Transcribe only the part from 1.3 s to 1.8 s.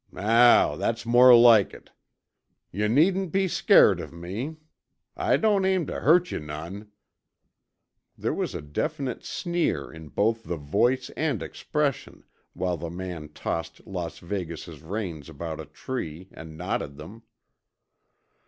like